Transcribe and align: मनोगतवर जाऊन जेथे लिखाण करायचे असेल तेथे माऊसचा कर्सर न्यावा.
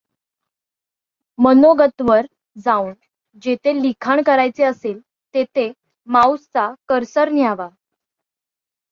मनोगतवर 1.39 2.25
जाऊन 2.55 2.93
जेथे 3.43 3.73
लिखाण 3.81 4.21
करायचे 4.21 4.63
असेल 4.63 4.99
तेथे 5.35 5.71
माऊसचा 6.07 6.67
कर्सर 6.89 7.29
न्यावा. 7.29 7.69